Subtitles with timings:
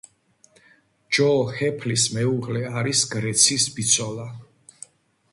[1.17, 1.27] ჯო
[1.57, 4.27] ჰეფლის მეუღლე არის გრეგის ბიცოლა.